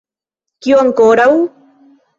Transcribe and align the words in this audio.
Kio 0.67 0.81
ankoraŭ? 0.87 1.31